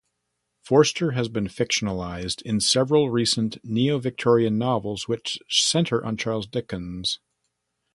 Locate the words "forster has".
0.63-1.29